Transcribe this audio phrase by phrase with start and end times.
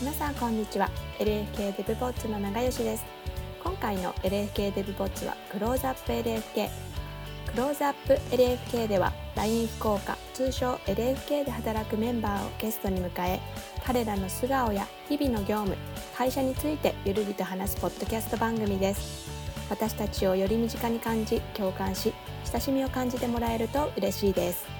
[0.00, 0.88] 皆さんこんにちは。
[1.18, 3.04] LFK デブポッツの長吉です。
[3.62, 6.70] 今回の LFK デブポッツはクローズアップ LFK
[7.52, 13.40] クローズアップ LFK では LINE 福岡通称 LFK で働くメンバーをゲストに迎え
[13.84, 15.76] 彼らの素顔や日々の業務
[16.16, 19.28] 会社についてゆるりと話すポッドキャスト番組です。
[19.68, 22.14] 私たちをより身近に感じ共感し
[22.50, 24.79] 親しみを感じてもらえると嬉しいです。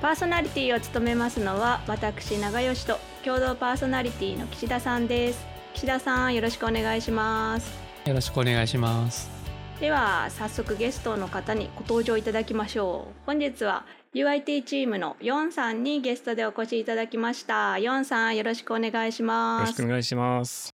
[0.00, 5.46] パーソナリティを務めますのは私長吉と共同パーソナリティの岸田さんです。
[5.74, 7.70] 岸田さんよろしくお願いします。
[8.06, 9.30] よろしくお願いします。
[9.78, 13.14] では早速ゲストの方にご登場いただきましょう。
[13.26, 17.78] 本日は UIT チームのヨンさんにゲストでお越しいただきました。
[17.78, 19.60] ヨンさんよろしくお願いします。
[19.60, 20.70] よろしくお願いします。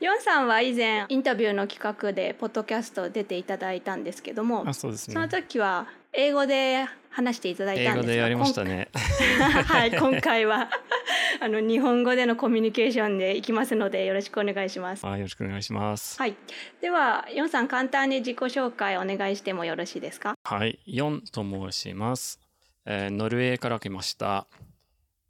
[0.00, 5.14] ヨンさんは以前インタビューの企画でポッドキャスト出ていただいたんですけどもあそうですね。
[5.14, 5.86] その時は
[6.16, 8.44] 英語で話していただいたんです英語
[9.64, 10.70] はい今回は
[11.40, 15.04] あの日本語でのコミュニケーションでいきますのでよろしくお願いします。
[15.06, 16.18] あよろしくお願いします。
[16.18, 16.34] はい。
[16.80, 20.34] ではヨンさん簡単に自己紹介お願いしてもよろしいですか？
[20.44, 20.78] はい。
[20.86, 22.40] ヨンと申します、
[22.86, 24.46] えーノルウェーから来ました。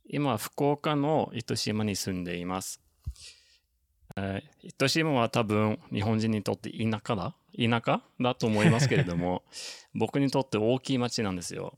[0.06, 2.80] 今福岡の糸島に住んでいます、
[4.16, 7.34] えー糸島は多分日本人にとって田舎だ。
[7.56, 9.42] 田舎だと思いますけれども
[9.94, 11.76] 僕にとって大きい町なんですよ。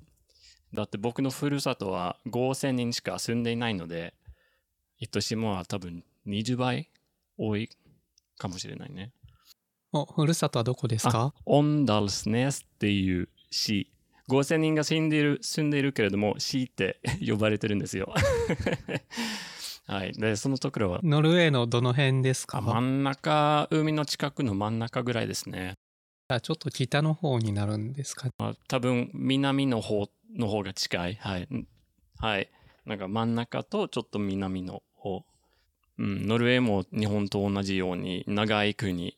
[0.72, 4.14] だって僕のふるさとは5000人しか住んでいないので
[4.98, 6.90] 糸島は多分20倍
[7.38, 7.68] 多い
[8.38, 9.12] かもしれないね。
[9.92, 11.34] おふるさとはどこですか？
[11.44, 13.90] オンダルスネスっていう市。
[14.28, 18.12] 5000人が住んでいる住んでいるけれども市って呼ばれてるんですよ
[19.86, 20.12] はい。
[20.12, 21.00] でそのところは？
[21.02, 22.58] ノルウェーのどの辺ですか？
[22.58, 25.74] あ真ん中海の近くの真ん中ぐらいですね。
[26.28, 31.14] あちょっと北の方になるんですかあ多分南の方の方が近い。
[31.14, 31.42] はい。
[31.42, 31.68] ん
[32.18, 32.50] はい。
[32.84, 35.24] なんか真ん中とちょっと南の方。
[35.98, 39.16] うん、ノルウェーも日本と同じように長い国。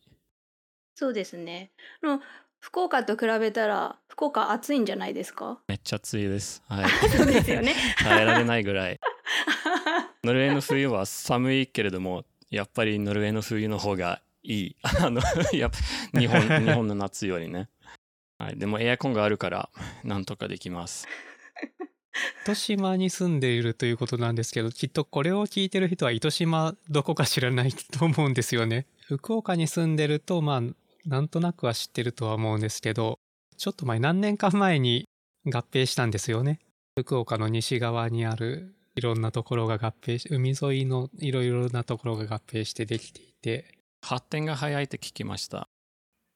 [0.95, 1.71] そうですね。
[2.03, 2.21] あの
[2.61, 5.59] 福岡と比べたら福岡暑いんじゃないですか？
[5.67, 6.62] めっちゃ暑いです。
[6.69, 6.91] はい。
[7.17, 7.75] そうですよね。
[8.03, 9.00] 耐えられないぐらい
[10.25, 14.77] ノルウェーの冬は寒いけれどもやっぱりノルウェーの冬の方がいい。
[14.83, 15.21] あの
[15.53, 17.69] やっぱ日本 日本の夏よりね、
[18.38, 19.71] はい、でもエアコンがあるから
[20.05, 21.06] なんとかできます。
[22.43, 28.87] 糸島に住んでいるということなんですけどきっとこれを聞いてる人は糸島どこか知らないと思うんですよね。
[29.06, 30.62] 福岡に住んでるとまあ
[31.06, 33.19] なんとなくは知ってるとは思うんですけど
[33.56, 35.09] ちょっと前何年か前に
[35.47, 36.59] 合併したんですよね。
[36.99, 43.75] 福岡の西側にあるいろんなところが合併し海沿いのいろいろなところが合併してできていて。
[44.01, 45.69] 発展が早いって聞きました。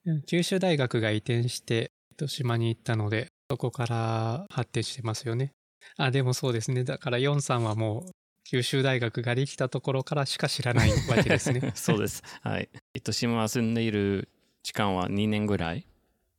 [0.05, 5.53] うん九州大学が移転して糸島に行ったのでそこから発展してますよね。
[5.97, 6.83] あでもそうですね。
[6.83, 8.11] だからヨンさんはもう
[8.50, 11.71] 九州大学ができたところからしか知らないわけですね。
[11.77, 12.25] そうです。
[12.43, 12.69] はい。
[12.94, 14.29] 糸島は住んでいる
[14.65, 15.87] 時間は2年ぐらい？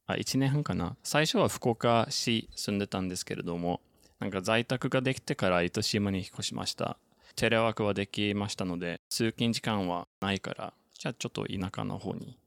[0.06, 0.98] あ1年半かな。
[1.04, 3.80] 最初は福岡市住んでたんですけれども
[4.24, 6.98] なんか在宅ができてから糸島に引っ越しました。
[7.36, 12.40] テレワークはできましたので通勤時間はないからじゃあちょっと田舎の方に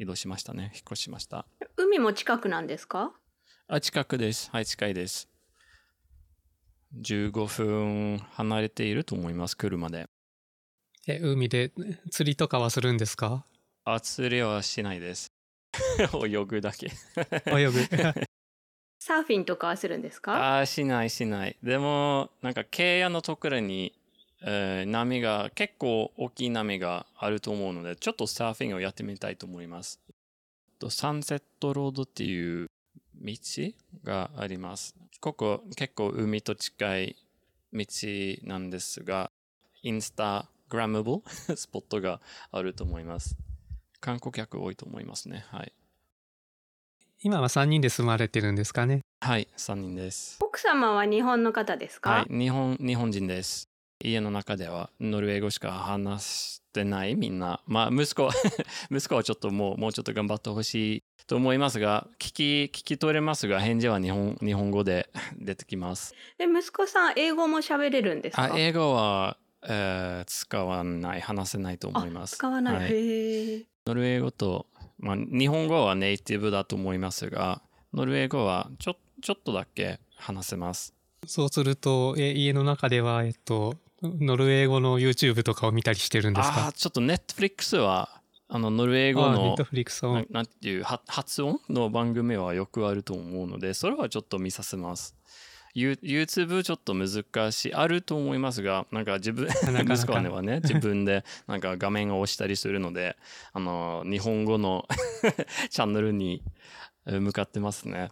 [0.00, 0.72] 移動しましたね。
[0.74, 1.46] 引っ越しました。
[1.76, 3.12] 海も近くなんですか？
[3.68, 4.50] あ近くです。
[4.50, 5.28] はい近いです。
[7.00, 10.08] 15分離れていると思います車で。
[11.06, 11.70] え海で
[12.10, 13.44] 釣りとかはするんですか？
[13.84, 15.28] あ釣りはしないです。
[16.26, 16.90] 泳ぐだけ。
[17.46, 17.78] 泳ぐ
[18.98, 20.34] サーフィンとかはするんですか？
[20.34, 21.56] ああしないしない。
[21.62, 23.92] でもなんかケアのところに、
[24.42, 30.00] えー波が結構大きい波があると思うのでちょっとサーフィンをやってみたいと思います。
[30.78, 32.70] とサンセットロードっていう
[33.20, 33.32] 道
[34.04, 34.94] があります。
[35.20, 37.16] ここ結構海と近い
[37.72, 37.86] 道
[38.44, 39.30] なんですが
[39.82, 42.20] インスタグラムブル スポットが
[42.52, 43.36] あると思います。
[44.00, 45.44] 観光客多いと思いますね。
[45.50, 45.72] はい。
[47.20, 53.68] 今は3人で住まれてるんですかねはい3人です奥様は日本の方ですか、はい、日本日本人です。
[54.00, 57.60] 家の中ではノルウェー語しか話してないみんな。
[57.66, 58.32] まあ息子は
[58.92, 66.14] 息子はちょっともうもうちょっと頑張ってほしいと思いますが、聞き聞き取れますが返事は日本日本語で 出てきます。
[66.38, 68.44] で息子さん英語も喋れるんですか？
[68.44, 72.36] あ英語は、えー使わない話せないと思います。
[72.36, 74.66] 使わない、はいノルウェー語と、
[74.98, 77.62] まあ、日本語はネイティブだと思いますが、
[77.94, 80.94] ノルウェー語はちょちょっとだけ話せます。
[81.26, 86.66] そうするとえ家の中ではえっとノルウェー語の YouTube とかを見たりしてるんですあか？
[86.66, 95.14] あーちょっとネットフリックスはあのノルウェー語のあネットフリックスななんていうは発音の番組はよくあると思うのでそれはちょっと見させます
[95.74, 103.16] ユ YouTube ちょっと難しいあると思いますがなんか自分なかなか息子はね自分でなんか画面を押したりするので
[103.52, 104.86] あの日本語の
[105.70, 106.42] チャンネルに
[107.08, 108.10] え向かってますね。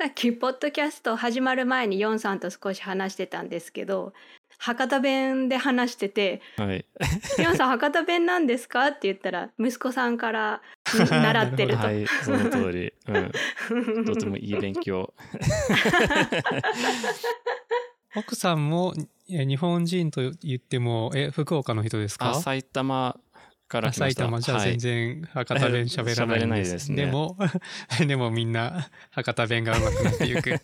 [0.00, 4.12] さっきポッドキャスト始まる前にヨンさんと少し話してたんですけど
[4.58, 6.86] 博多弁で話しててはい、
[7.42, 10.62] 「ヨンさん博多弁なんですか?」って言ったら息子さんから
[10.96, 11.86] 習ってると。
[11.86, 13.18] はい、その通り、う
[14.00, 15.12] ん、とてもいい勉強。
[18.16, 18.94] 奥さんも
[19.30, 22.30] え日本人と言ってもえ福岡の人ですか？
[22.30, 23.18] あ埼玉
[23.68, 24.52] からあ埼来ました。
[24.54, 27.36] 玉じゃ全然博多弁喋らないんです, 喋れないですねでも
[28.06, 30.60] でもみんな博多弁が上手くなっていく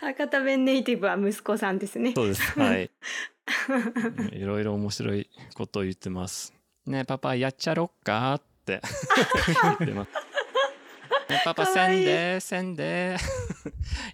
[0.00, 2.12] 博多弁ネイティブは息子さんですね。
[2.14, 2.58] そうです。
[2.58, 2.90] はい。
[4.32, 6.54] いろいろ面白いことを言ってます。
[6.86, 10.10] ねえパパやっちゃろっかって言って ます。
[11.44, 13.16] パパかわいいせんでせんで。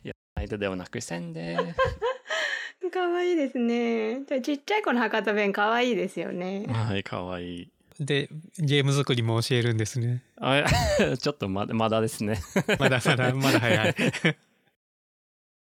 [0.04, 1.56] いや、間ではなくせんで。
[2.92, 4.24] 可愛いですね。
[4.26, 6.66] じゃあちっちゃい子の博多弁可愛いですよね。
[6.68, 7.68] はい、かわいい。
[8.00, 8.28] で
[8.58, 10.64] ゲーム作りも教えるんですねあ
[11.20, 12.40] ちょっとまだまだですね。
[12.78, 13.94] まだまだまだ早い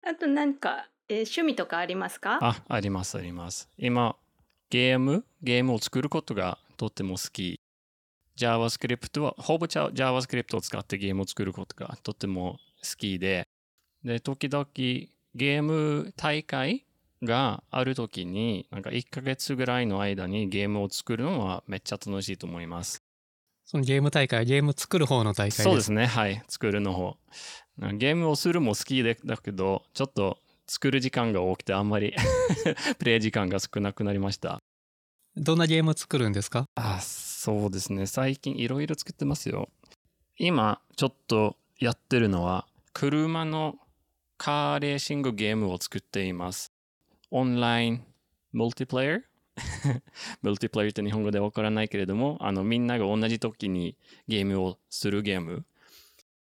[0.07, 2.37] あとなんか、えー趣味とかありますか？
[2.41, 3.69] あ、ありますあります。
[3.77, 4.15] 今、
[4.69, 7.59] ゲーム、ゲームを作ることがとっても好き。
[8.37, 13.47] JavaScript は、ほぼ Java- JavaScript を使ってゲームを作ることがとっても好きで、
[14.03, 16.85] で、時々ゲーム大会
[17.23, 23.01] がある時に、なんか1ヶ月ぐらいの間にゲームを作るのはめっちゃ楽しいと思います。
[23.65, 27.15] そのゲーム大会ゲーム作る方の大会ですそうですね、はい、作るの方。
[27.93, 30.37] ゲームをするも好きでだけど、ちょっと
[30.67, 32.13] 作る時間が多くてあんまり
[32.99, 34.59] プレイ時間が少なくなりました。
[35.37, 36.65] どんなゲーム作るんですか？
[36.75, 36.99] あ、
[37.43, 38.05] そうですね。
[38.05, 39.67] 最近いろいろ作ってますよ。
[40.37, 43.75] 今、ちょっとやってるのは、車の
[44.37, 46.71] カーレーシングゲームを作っています。
[47.31, 48.05] オンライン、
[48.53, 49.21] ムルティプレイヤー
[50.41, 53.97] ムルティプレイヤーって日本語でわからないけれども、あの、みんなが同じ時に
[54.29, 55.65] ゲームをするゲーム。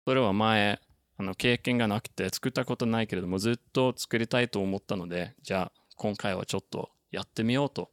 [0.06, 0.80] それは前、
[1.18, 7.90] あの、経験がなくて作ったことないけれども、ずっと作りたいと思ったので、じゃあ、今回はちょっとやってみようと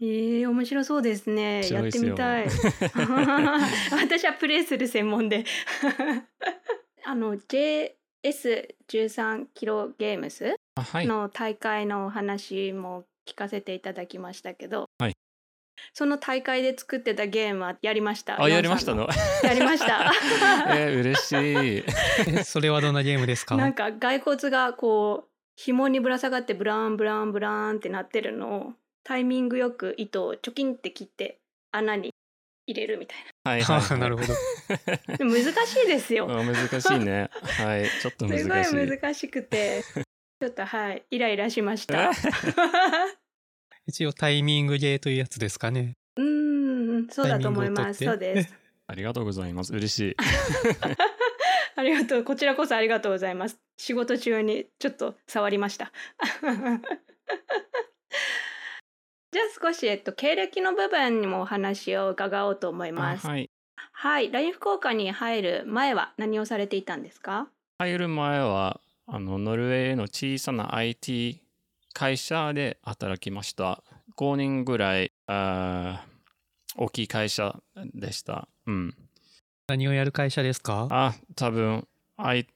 [0.00, 1.68] えー、面白そうですね。
[1.70, 2.46] やってみたい。
[3.90, 5.44] 私はプレイする専門で。
[7.04, 10.54] あの JS13 キロゲームス。
[10.94, 15.12] の大会のお話も聞かせていただきましたけど、はい
[15.94, 18.40] その大会で作ってたゲームはやりました？
[18.42, 19.08] あ、やりましたの？
[19.44, 20.12] やりました。
[20.76, 21.36] えー、嬉しい。
[22.38, 23.56] えそれはどんなゲームですか？
[23.56, 28.72] なんか骸骨がこう紐にぶら下がってブラーンブラーンブラーンってなってるのを
[29.08, 31.38] タイミングよく糸をチョキンって切って
[31.72, 32.10] 穴に
[32.66, 34.00] 入れるみたいはいはい、あはい。
[34.00, 34.34] なるほど
[35.24, 36.30] 難しいですよ。
[36.30, 37.30] あ難しいね。
[37.40, 37.86] はい。
[38.02, 38.64] ちょっと難しい。
[38.66, 39.82] すごい難しくて
[40.42, 42.10] ちょっとはいイライラしました。
[43.88, 48.04] 一応タイミングゲーというやつですかねうーんそうだと思います。
[48.04, 48.54] そうです。
[48.88, 49.72] ありがとうございます。
[49.72, 50.16] 嬉しい。
[51.76, 52.24] ありがとう。
[52.24, 53.58] こちらこそありがとうございます。
[53.78, 55.92] 仕事中にちょっと触りました。
[59.30, 63.26] じゃあ少し、えっと、経歴の部分にもお話を伺おうと思いあます。
[63.26, 63.50] はい。
[63.92, 64.30] はい。
[64.30, 67.48] LINE 福岡に入る前は何をされていたんですか？
[67.78, 71.40] 入る前は、あの、ノルウェーの小さな IT
[71.92, 73.82] 会社で働きました。
[74.16, 77.60] 5人ぐらい、あー大きい会社
[77.94, 78.48] でした。
[78.66, 78.94] うん。
[79.68, 80.88] 何をやる会社ですか？
[80.90, 82.46] あ、多分、I、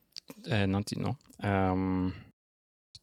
[0.48, 2.14] えーなんていうの、うん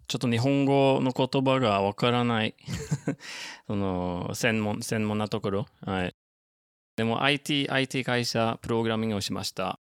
[0.09, 2.55] ちょっと日本語の言葉がわからない。
[3.67, 5.67] その、専門、専門なところ。
[5.81, 6.15] はい。
[6.95, 9.79] でも IT、IT 会社、プログラミングをしました。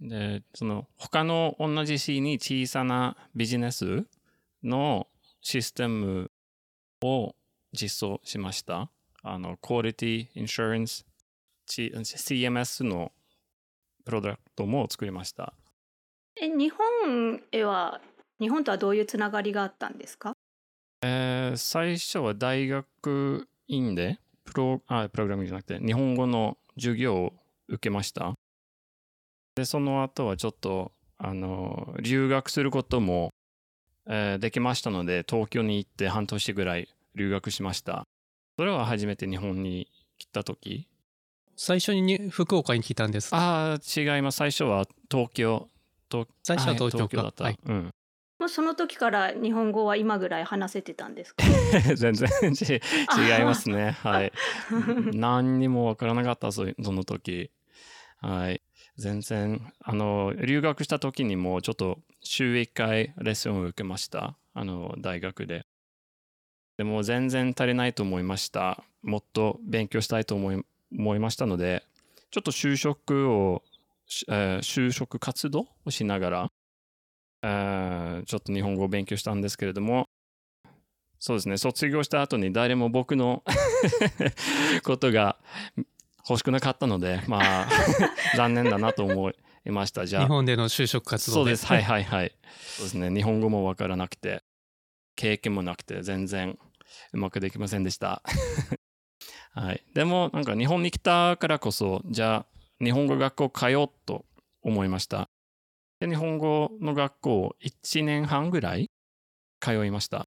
[0.00, 4.06] で、その、他の同じ市に小さなビジネス
[4.62, 5.08] の
[5.40, 6.30] システム
[7.02, 7.34] を
[7.72, 8.88] 実装しました。
[9.24, 11.04] あの、クオリティ、インシュランス、
[11.66, 13.10] CMS の
[14.04, 15.54] プロダクトも作りました。
[16.36, 18.00] え、日本へは、
[18.44, 20.34] 日本とはどういうつながりがあったんですか？
[21.02, 27.32] えー最初は大学院でプロあプログラミングじゃなくて日本語の授業を
[27.68, 28.34] 受けました。
[29.54, 33.32] で、その後はちょっとあの留学することも、
[34.06, 38.04] えーできましたので東京に行って半年ぐらい留学しました。
[38.58, 40.86] それは初めて日本に来た時
[41.56, 44.36] 最初にに福岡に来たんですああ、違います。
[44.36, 45.68] 最初は東京。
[46.08, 47.44] と最初は東京だった。
[47.44, 47.90] はいうん。
[48.38, 51.44] もうその時から日本語は今ぐらい話せてたんですか？
[51.94, 52.76] 全然ち違
[53.40, 53.92] いますね。
[54.02, 54.32] はい。
[55.12, 57.50] 何にもわからなかったそその時。
[58.18, 58.60] はい。
[58.96, 64.36] 全然、あの、留学した時にもちょっと週1回レッスンを受けました。
[64.52, 65.66] あの、大学で。
[66.76, 68.82] でも全然足りないと思いました。
[69.02, 70.64] もっと勉強したいと思い
[70.96, 71.84] 思いましたので、
[72.30, 73.62] ちょっと就職を、
[74.06, 76.52] しえー就職活動をしながら、
[77.46, 80.06] えーちょっと日本語を勉強したんですけれども、
[81.18, 83.42] そうですね、卒業した後に誰も僕の
[84.84, 85.36] ことが
[86.28, 87.68] 欲しくなかったので、まあ、
[88.36, 90.06] 残念だなと思いました。
[90.06, 91.66] じゃあ、日本での就職活動そうです。
[91.66, 92.32] はいはいはい。
[92.76, 93.10] そうですね。
[93.10, 94.42] 日本語もわからなくて、
[95.16, 96.58] 経験もなくて、全然
[97.12, 98.22] うまくできませんでした。
[99.52, 99.82] はい。
[99.94, 104.24] でも、なんか日本に来たからこそ、じゃあ、日本語学校通おうと
[104.62, 105.30] 思いました。
[106.00, 108.90] で、日本語の学校1年半ぐらい
[109.60, 110.26] 通いました。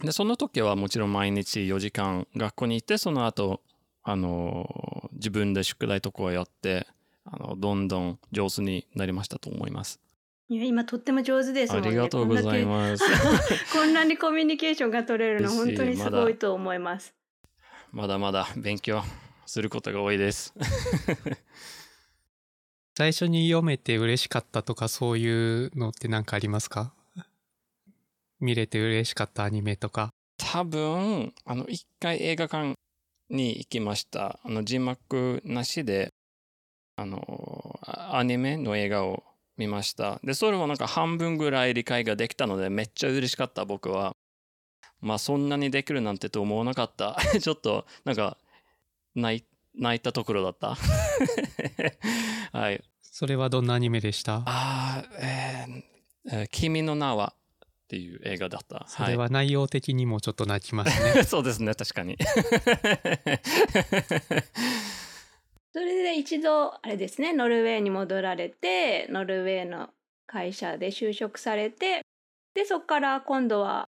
[0.00, 3.60] で、その時はもちろん毎日4時間学校に行って、その後、
[4.02, 6.86] あの、自分で宿題とかをやって、
[7.24, 10.00] あの、どんどん上手になりましたと思います。
[10.48, 11.90] いや今とっても上手ですもあんね。
[11.92, 12.98] りがとうございます。
[12.98, 13.04] す。
[13.72, 17.14] こんなにコミュニケーションが取れるの本当にすごいと思います。
[17.90, 19.02] まだまだ勉強
[19.46, 20.52] することが多いです。
[22.96, 26.92] 最初に読めて嬉しかったとかそういうのって何かありますか？
[28.38, 30.10] 見れて嬉しかったアニメとか。
[30.36, 32.74] 多分、あの、一回映画館
[33.30, 34.40] に行きました。
[34.42, 36.12] あの、字幕なしで、
[36.96, 39.22] あの、アニメの映画を
[39.56, 40.20] 見ました。
[40.24, 44.16] で、それはなんか半分ぐらい理解ができたので、めっちゃ嬉しかった、僕は。
[45.00, 47.16] まあ、そんなにできるなんてと思わなかった。
[47.40, 48.36] ちょっと、なんか、
[49.14, 50.76] 泣い泣いたところだった。
[52.58, 52.82] はい。
[53.02, 54.42] それはどんなアニメでした？
[54.44, 55.82] ああ、えー
[56.32, 58.86] えー君の名はっていう映画だった。
[58.88, 61.10] それは内容的にもちょっと泣きますね。
[61.10, 62.16] はい、そうですね、確かに。
[65.74, 69.88] それで一度あれですねノルウェーに戻られてノルウェーの
[70.26, 72.02] 会社で就職されて
[72.54, 73.88] でそこから今度は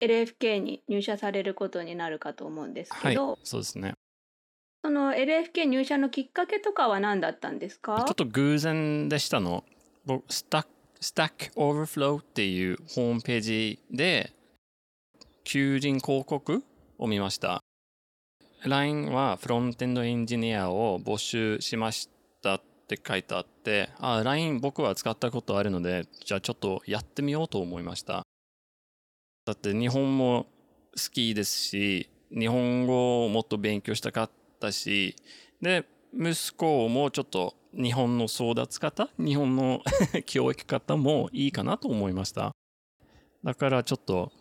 [0.00, 3.94] LFK に入社されることになるかと思うんですはいけど、、そうですね。
[4.84, 8.04] その LFK 入社のきっかけとかは何だったんですか？
[8.06, 9.64] ちょっと偶然でしたの。
[10.04, 10.68] 僕、スタック、
[11.00, 14.34] スタックオーバーフローっていうホームページで、
[15.44, 16.62] 求人広告
[16.98, 17.62] を見ました。
[18.64, 22.10] LINE はフロントエンドエンジニアを募集しまし
[22.42, 28.22] たって書いてあって、あ、LINE 僕は使ったことあるので、じゃあちょっとやってみようと思いました。
[29.46, 30.44] だって日本も
[30.94, 34.30] 好きですし、日本語をもっと勉強したかっ
[34.64, 35.16] たし、
[35.60, 39.82] で、息子もちょっと日本の争奪方日本の
[40.26, 42.52] 教育方もいいかなと思いました。
[43.42, 44.32] だからちょっと、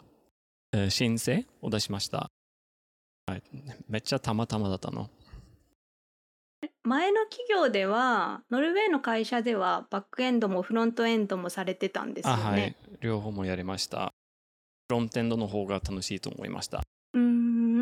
[0.72, 2.30] えー申請を出しました。
[3.26, 3.44] はい、
[3.88, 5.10] めっちゃたまたまだったの。
[6.84, 12.76] 前の企業ではノルウェーの会社ではバックエンドもフロントエンドもされてたんですよあ、はいね。。
[13.02, 14.14] 両方もやりました。
[14.90, 16.84] フロントエンドの方が楽しいと思いました。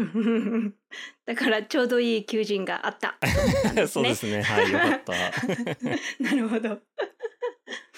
[1.25, 3.17] だからちょうどいい求人があった
[3.87, 4.09] そうね。
[4.09, 4.41] ですね。
[4.41, 5.13] はい、よかった。
[6.23, 6.79] なるほど。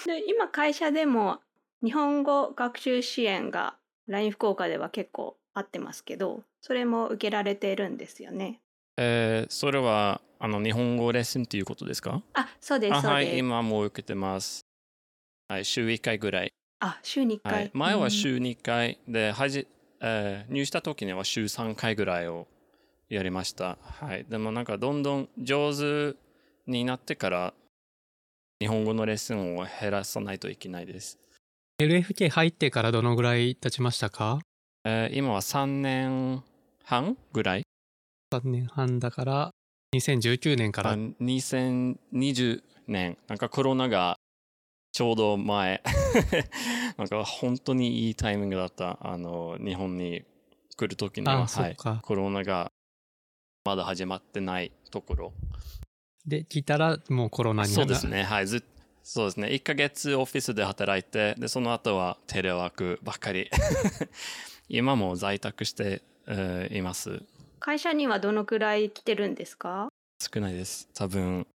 [0.06, 1.42] で今会社でも
[1.84, 8.60] 日本語学習支援が LINE 福岡では結構あってますけどそれも受けられているんですよね。
[8.98, 12.22] えーそれは、あの、日本語レッスンっていうことですか？
[12.34, 13.38] あそうですあはい。
[13.40, 14.66] 今もう受けてます。
[15.48, 16.54] はい、週1回ぐらい。
[16.80, 17.54] あ週に1回。
[17.54, 19.68] はい、前はうん週2回で、はじ
[20.04, 22.48] えー入した時には週3回ぐらいを
[23.10, 23.78] やりました。
[23.82, 26.16] はい、でもなんかどんどん上手
[26.68, 27.54] になってから
[28.60, 31.18] 日本語のレッスンを減らさないといけないです。
[31.82, 34.40] LFK 入ってからどのぐらい経ちましたか？
[34.86, 36.44] えー今は3年
[36.84, 37.64] 半ぐらい
[38.34, 39.52] ?3 年半だから
[39.96, 44.18] 2019年かあら2020年なんかコロナが
[44.94, 45.82] ちょうど前。
[46.98, 49.00] なんか本当にいいタイミングだった。
[49.02, 50.24] あの日本に
[50.78, 52.72] 来る時には、あそはい、コロナが
[53.66, 55.34] まだ始まってないところ。
[56.28, 58.22] で聞いたらもうコロナになそうですね。
[58.24, 58.48] はい。
[58.48, 58.64] ずっ
[59.02, 59.48] そうですね。
[59.48, 63.50] 1ヶ月オフィスで働いてでその後はテレワークばっかり。
[64.70, 67.24] 今も在宅して、えーいます。
[67.60, 69.90] 会社にはどのくらい来てるんですか？
[70.20, 70.88] 少ないです。
[70.94, 71.48] 多分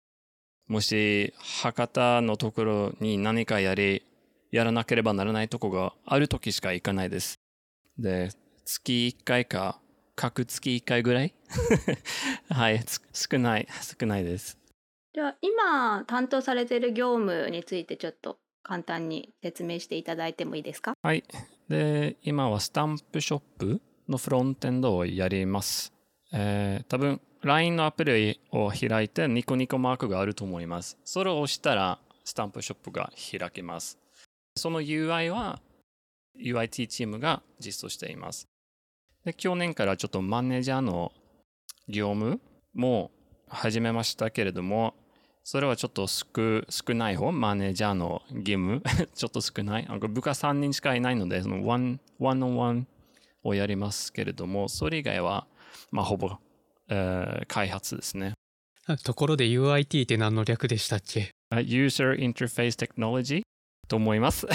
[0.68, 1.32] もし
[1.62, 4.04] 博多のところに何かやり
[4.50, 7.38] やらなければならないとこがある時しか行かないです。
[7.98, 8.30] で
[8.64, 9.80] 月1回か
[10.16, 11.34] 各月1回ぐらい？
[12.50, 13.68] はいつ少ない
[14.00, 14.58] 少ないです。
[15.12, 20.94] では今担当されている業務についてちょっと簡単に説明していただいてもいいですか？
[21.02, 21.22] はい。
[21.68, 25.92] で今はスタンプショップのフロントエンドをやります。
[26.32, 30.98] えー多分 LINE のアプリを開いてニコニコマークがあると思います。
[31.04, 33.98] それを押したらスタンプショップが開けます。
[34.56, 35.60] その UI は
[36.38, 38.48] UIT チームが実装しています。
[39.24, 41.12] で去年からちょっとマネージャーの
[41.88, 42.40] 業務
[42.74, 43.10] も
[43.48, 44.94] 始めましたけれども、
[45.44, 46.34] それはちょっと少
[46.94, 48.82] ない方、マネージャーの義務、
[49.14, 49.86] ちょっと少ない？
[49.86, 52.88] 部下3人しかいないので、その one、one-on-one
[53.44, 55.46] をやりますけれども、それ以外は、
[55.92, 56.36] まあ、ほぼ、
[56.88, 58.34] えー開発ですね。
[59.04, 61.30] ところで UIT って何の略でしたっけ？
[61.50, 63.42] あ User Interface Technology
[63.88, 64.46] と思います。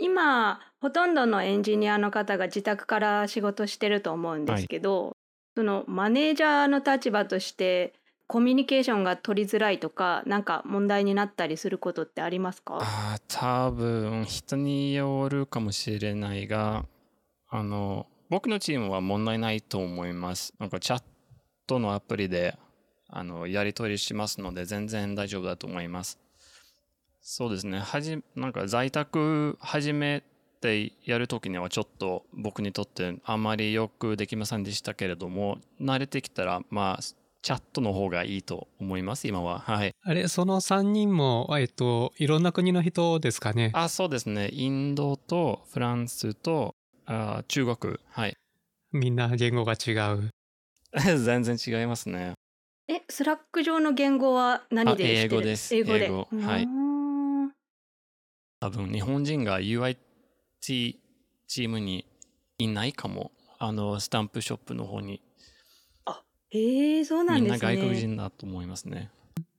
[0.00, 5.16] 今ほとんどのエンジニアの方が自宅から仕事してると思うんですけど、
[5.56, 7.92] そのマネージャーの立場として
[8.26, 12.78] コミュニケーションが取りづらいとかなんか問題になったりすることってありますか？
[12.80, 16.86] あー多分人によるかもしれないが
[17.48, 20.54] あの僕のチームは問題ないと思います。
[20.58, 21.02] なんかチャッ
[21.68, 22.58] トのアプリで
[23.08, 26.18] あのやり取りしますので全然大丈夫だと思います。
[27.20, 27.78] そうですね。
[27.78, 30.24] はじなんか在宅始め
[30.60, 39.60] てやるときにはちょっと僕にとってあまりよくできませんでしたけれども慣れてきたらまあチャットの方がいいと思います今は。
[39.60, 39.94] はい。
[40.02, 43.70] あれ、その3人も、えっと、いろんな国の人ですかね？
[43.74, 44.48] あ、そうですね。
[44.50, 46.74] インドとフランスと
[47.06, 47.98] あ中国。
[48.10, 48.36] はい。
[48.92, 50.30] みんな言語が違う。
[51.24, 52.34] 全然違いますね。
[52.86, 56.68] えスラック上の言語は何であしてる英語です英語で英語はい
[58.60, 59.96] 多分日本人が UIT
[60.60, 62.06] チームに
[62.58, 63.32] いないかも。
[63.58, 65.20] あの、スタンプショップの方に。
[66.50, 69.10] えー、そうなみんなんですね外国人だと思いますね。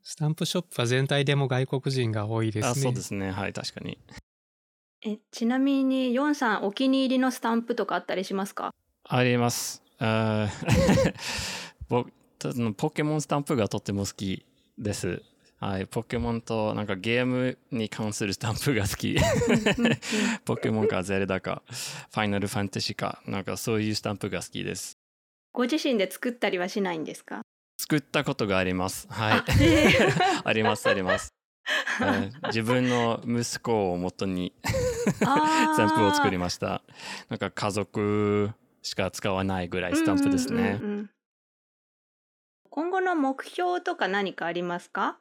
[0.01, 2.69] スタンプショップは全体でも外国人が多いですね。
[2.69, 3.31] あ、そうですね。
[3.31, 3.97] はい、確かに。
[5.05, 8.73] えちなみにヨンさんお気に入りのスタンプとかあったりしますか？
[9.07, 9.83] あります。
[9.99, 11.13] あー
[11.89, 12.11] 僕
[12.75, 14.45] ポケモンスタンプがとっても好き
[14.77, 15.21] です。
[15.59, 19.15] はい、ポケモンとなんかゲームに関するスタンプが好き。
[20.43, 24.97] ポケモンかゼルダかファイナルファンタジーかなんかそういうスタンプが好きです。
[25.53, 27.41] ご自身で作ったりはしないんですか？
[27.77, 29.07] 作ったことがあります。
[29.09, 29.45] はいあ。
[29.61, 31.29] えーありますあります。
[31.99, 34.53] はい自分の息子をもとに
[35.25, 35.35] あ
[35.71, 36.81] ースタンプを作りました。
[37.29, 40.79] なんか家族しか使わないぐらいスタンプですね。
[40.81, 41.09] うんうんうんうん
[42.69, 45.17] 今後の目標とか何かありますか？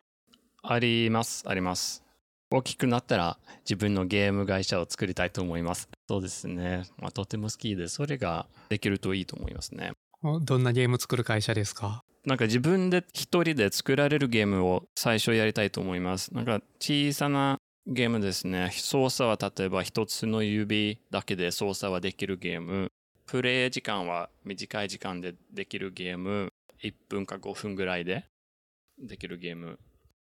[0.64, 2.02] あります、あります。
[2.50, 5.88] 大きくなったら自分のゲーム会社を作りたいと思います。
[6.08, 6.82] そうですね。
[6.98, 9.92] まあ、とても好きで、それができるといいと思いますね。
[10.24, 12.02] おどんなゲーム作る会社ですか？
[12.24, 16.34] なんか自分で一人で作られるゲームを最初やりたいと思います。
[16.34, 18.70] なんか小さなゲームですね。
[18.72, 22.90] 操作は例えば一つの指だけで操作はできるゲーム。
[23.26, 26.50] プレイ時間は短い時間でできるゲーム。
[26.82, 28.24] 1分か5分ぐらいで
[28.98, 29.78] できるゲーム。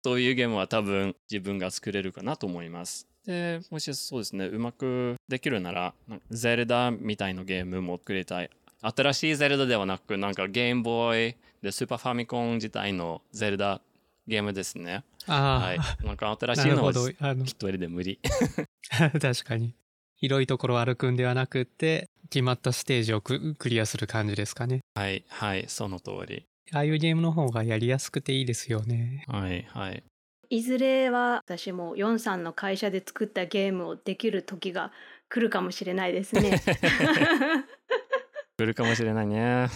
[0.04, 3.06] そういうゲームは多分自分が作れるかなと思います。
[3.24, 5.94] で、もしそうですね、うまくできるなら、
[6.30, 8.50] ゼルダみたいなゲームも作りたい。
[8.82, 13.80] 新しいゼルダではなく、なんかゲームボーイでスーパーファミコン自体のゼルダ
[14.26, 15.04] ゲームですね。
[15.26, 16.04] あはいあ、。
[16.04, 17.14] なんか新しないるのは ほど。
[17.20, 18.20] あの、一人で無理。
[19.20, 19.74] 確かに。
[20.16, 24.80] 広いところを歩くんではなくって、決まったステージをククリアする感じですかね。
[24.94, 26.46] はい、はい、その通り。
[26.72, 29.24] ああいうゲームの方がやりやすくていいですよね。
[29.28, 30.02] はい、はい。
[30.50, 34.92] いずれは私もヨンさんの会社で作ったゲームをできる時が
[35.28, 36.62] 来るかもしれないですね
[38.56, 39.68] 来るかもしれないね。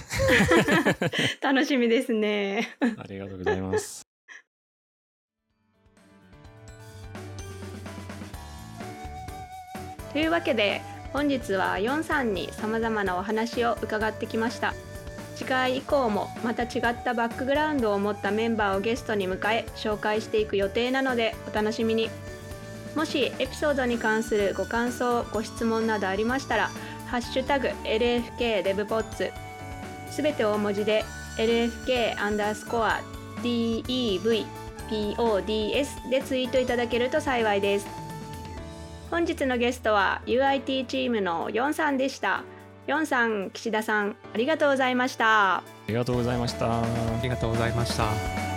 [1.42, 4.08] 楽しみですねありがとうございます。
[10.18, 10.81] というわけで
[11.12, 14.74] 本日はヨンさんにさまざまなお話を伺ってきました。
[15.37, 22.11] 次回以降もまた違ったバックグラウンドを持ったメンバーをゲストに迎え紹介していく予定なのでお楽しみに。
[22.96, 26.68] もしエピソードに関するご感想ご質問などありましたら
[27.07, 29.31] 「ハッシュタグ #LFK デブポッツ」
[30.11, 31.04] すべて大文字で
[31.37, 33.00] LFK アンダースコア
[33.44, 34.48] DEVPODS
[36.11, 37.97] でツイートいただけると幸いです。
[39.11, 42.44] 本日のゲストは UIT チームのヨンさんでした
[42.87, 46.81] ヨンさん岸田さんありがとうございましたありがとうございました。
[46.81, 46.85] あ
[47.23, 48.47] りがとうございました。